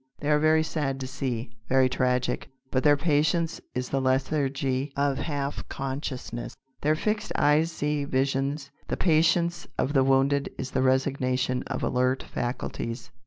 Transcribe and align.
They 0.19 0.31
are 0.31 0.39
very 0.39 0.63
sad 0.63 0.99
to 1.01 1.05
see, 1.07 1.51
very 1.69 1.87
tragic, 1.87 2.49
but 2.71 2.83
their 2.83 2.97
patience 2.97 3.61
is 3.75 3.89
the 3.89 4.01
lethargy 4.01 4.91
of 4.97 5.19
half 5.19 5.69
consciousness. 5.69 6.57
Their 6.81 6.95
fixed 6.95 7.31
eyes 7.35 7.71
see 7.71 8.03
visions. 8.05 8.71
The 8.87 8.97
patience 8.97 9.67
of 9.77 9.93
the 9.93 10.03
wounded 10.03 10.49
is 10.57 10.71
the 10.71 10.81
resignation 10.81 11.61
of 11.67 11.83
alert 11.83 12.23
faculties. 12.23 13.11